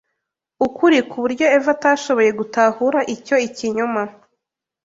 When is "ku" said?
1.09-1.15